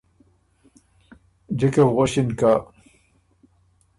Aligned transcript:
جکه 1.57 1.83
بو 1.87 1.93
غؤݭِن 1.95 2.27
که 2.39 2.51